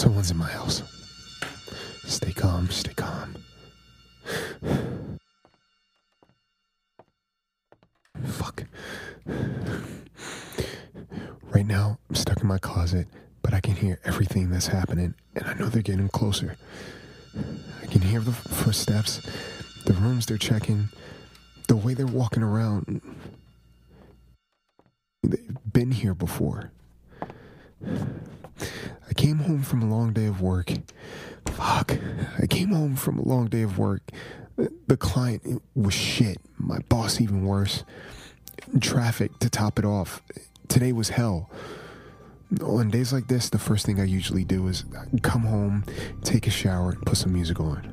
[0.00, 0.82] Someone's in my house.
[2.06, 3.36] Stay calm, stay calm.
[8.24, 8.64] Fuck.
[11.50, 13.08] Right now, I'm stuck in my closet,
[13.42, 16.56] but I can hear everything that's happening, and I know they're getting closer.
[17.82, 19.20] I can hear the footsteps,
[19.84, 20.88] the rooms they're checking,
[21.68, 23.02] the way they're walking around.
[25.22, 26.72] They've been here before.
[29.20, 30.72] Came home from a long day of work.
[31.44, 31.94] Fuck.
[32.38, 34.00] I came home from a long day of work.
[34.56, 36.38] The client was shit.
[36.56, 37.84] My boss, even worse.
[38.80, 40.22] Traffic to top it off.
[40.68, 41.50] Today was hell.
[42.62, 44.86] On days like this, the first thing I usually do is
[45.20, 45.84] come home,
[46.22, 47.92] take a shower, and put some music on.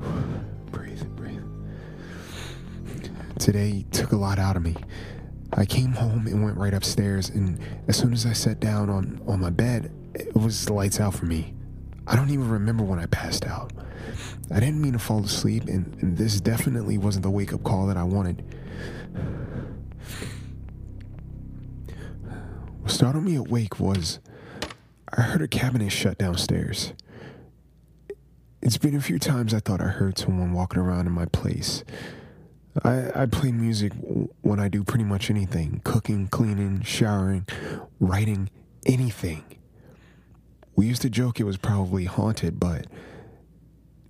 [0.70, 1.42] breathe, breathe.
[3.40, 4.76] Today took a lot out of me.
[5.56, 9.20] I came home and went right upstairs, and as soon as I sat down on,
[9.26, 11.54] on my bed, it was lights out for me.
[12.06, 13.72] I don't even remember when I passed out.
[14.50, 17.86] I didn't mean to fall asleep, and, and this definitely wasn't the wake up call
[17.86, 18.44] that I wanted.
[22.80, 24.18] What startled me awake was
[25.16, 26.92] I heard a cabinet shut downstairs.
[28.60, 31.84] It's been a few times I thought I heard someone walking around in my place.
[32.82, 33.92] I, I play music
[34.40, 37.46] when I do pretty much anything cooking, cleaning, showering,
[38.00, 38.50] writing,
[38.84, 39.44] anything.
[40.74, 42.86] We used to joke it was probably haunted, but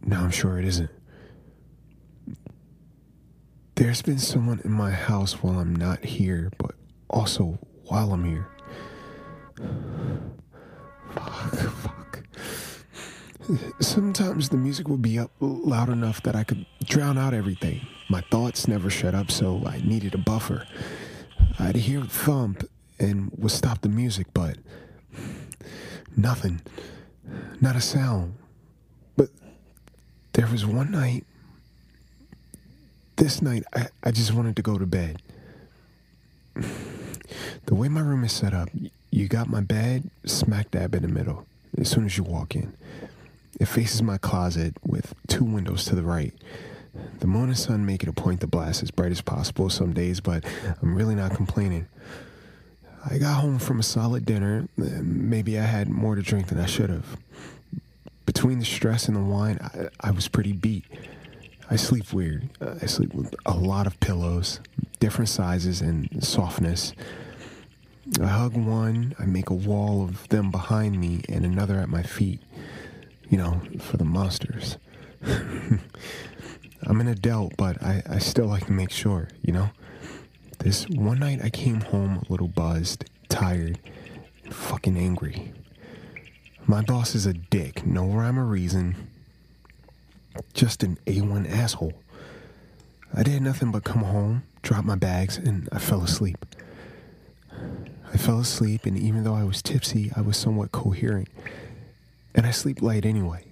[0.03, 0.91] now I'm sure it isn't.
[3.75, 6.75] There's been someone in my house while I'm not here, but
[7.11, 8.49] also while I'm here.
[11.13, 12.23] Fuck, fuck.
[13.81, 17.87] Sometimes the music would be up loud enough that I could drown out everything.
[18.15, 20.69] My thoughts never shut up, so I needed a buffer.
[21.59, 22.63] I'd hear a thump
[23.01, 24.57] and would stop the music, but
[26.17, 26.61] nothing.
[27.61, 28.37] Not a sound.
[29.17, 29.31] But
[30.35, 31.25] there was one night,
[33.17, 35.21] this night, I, I just wanted to go to bed.
[36.55, 38.69] The way my room is set up,
[39.11, 42.75] you got my bed smack dab in the middle as soon as you walk in.
[43.59, 46.33] It faces my closet with two windows to the right.
[47.21, 49.93] The moon and sun make it a point to blast as bright as possible some
[49.93, 50.45] days, but
[50.83, 51.89] I'm really not complaining.
[53.09, 54.69] I got home from a solid dinner.
[54.77, 57.19] Maybe I had more to drink than I should have.
[58.27, 60.85] Between the stress and the wine, I, I was pretty beat.
[61.71, 62.49] I sleep weird.
[62.61, 64.61] I sleep with a lot of pillows,
[65.01, 66.95] different sizes and softness.
[68.21, 72.03] I hug one, I make a wall of them behind me, and another at my
[72.03, 72.41] feet
[73.29, 74.79] you know, for the monsters.
[76.87, 79.71] I'm an adult, but I, I still like to make sure, you know?
[80.59, 83.79] This one night I came home a little buzzed, tired,
[84.45, 85.53] and fucking angry.
[86.67, 89.09] My boss is a dick, no rhyme or reason.
[90.53, 91.95] Just an A1 asshole.
[93.15, 96.39] I did nothing but come home, drop my bags, and I fell asleep.
[98.13, 101.29] I fell asleep, and even though I was tipsy, I was somewhat coherent
[102.35, 103.45] and I sleep light anyway.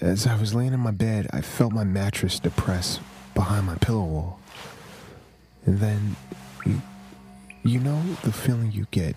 [0.00, 3.00] As I was laying in my bed, I felt my mattress depress
[3.34, 4.40] behind my pillow wall.
[5.66, 6.16] And then,
[6.64, 6.80] you,
[7.62, 9.16] you know the feeling you get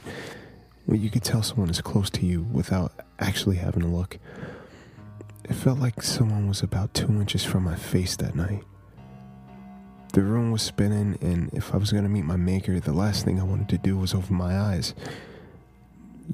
[0.85, 4.17] when you can tell someone is close to you without actually having to look.
[5.45, 8.63] It felt like someone was about two inches from my face that night.
[10.13, 13.25] The room was spinning, and if I was going to meet my maker, the last
[13.25, 14.93] thing I wanted to do was open my eyes.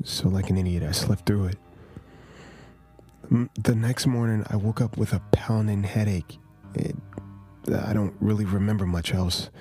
[0.03, 1.57] So, like an idiot, I slept through it.
[3.29, 6.39] The next morning, I woke up with a pounding headache.
[6.73, 6.95] It,
[7.71, 9.51] I don't really remember much else.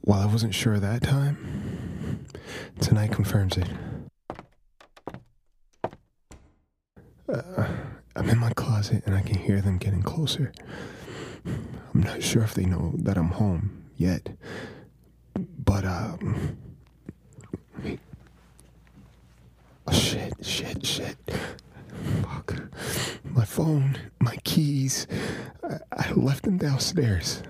[0.00, 2.24] While I wasn't sure that time,
[2.80, 3.68] tonight confirms it.
[7.30, 7.68] Uh,
[8.16, 10.50] I'm in my closet and I can hear them getting closer.
[11.44, 14.30] I'm not sure if they know that I'm home yet.
[15.62, 16.56] But, um.
[19.86, 21.16] Oh, shit, shit, shit.
[22.22, 22.56] Fuck.
[23.24, 25.06] My phone, my keys.
[25.62, 27.42] I, I left them downstairs.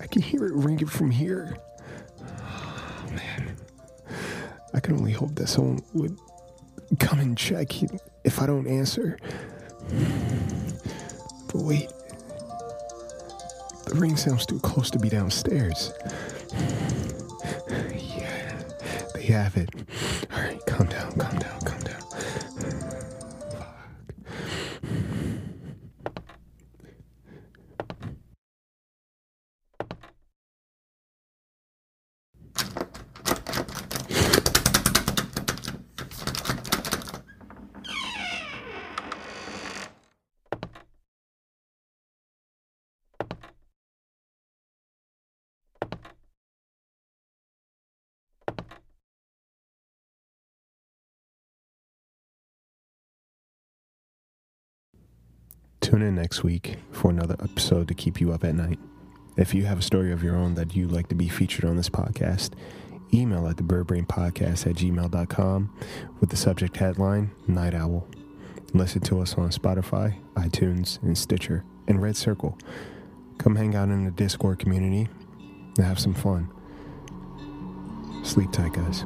[0.00, 1.56] I can hear it ringing from here.
[2.20, 3.56] Oh, man.
[4.74, 6.18] I can only hope that someone would
[6.98, 7.72] come and check
[8.24, 9.18] if I don't answer.
[11.46, 11.88] But wait.
[13.86, 15.92] The ring sounds too close to be downstairs.
[17.70, 18.62] Yeah,
[19.14, 19.70] they have it.
[20.32, 21.05] All right, calm down, calm down,
[55.86, 58.80] Tune in next week for another episode to keep you up at night.
[59.36, 61.76] If you have a story of your own that you'd like to be featured on
[61.76, 62.54] this podcast,
[63.14, 65.72] email at thebirdbrainpodcast at gmail.com
[66.18, 68.04] with the subject headline Night Owl.
[68.74, 72.58] Listen to us on Spotify, iTunes, and Stitcher, and Red Circle.
[73.38, 75.08] Come hang out in the Discord community
[75.76, 76.50] and have some fun.
[78.24, 79.04] Sleep tight, guys.